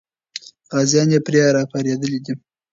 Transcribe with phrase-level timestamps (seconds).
[0.73, 2.33] غازیان یې پرې راپارېدلي دي.